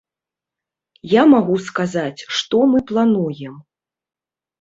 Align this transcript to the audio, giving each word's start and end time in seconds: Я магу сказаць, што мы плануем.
Я 1.19 1.25
магу 1.33 1.57
сказаць, 1.65 2.25
што 2.37 2.61
мы 2.71 2.81
плануем. 2.93 3.55